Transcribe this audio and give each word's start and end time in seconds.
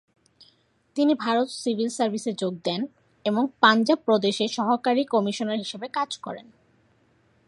তিনি 0.95 1.13
ভারত 1.15 1.47
সিভিল 1.53 1.89
সার্ভিসে 1.89 2.31
যোগ 2.33 2.53
দেন 2.63 2.81
এবং 3.25 3.43
পাঞ্জাব 3.59 3.99
প্রদেশে 4.05 4.45
সহকারী 4.47 5.03
কমিশনার 5.05 5.57
হিসেবে 5.57 5.87
কাজ 5.87 6.17
করেন। 6.17 6.47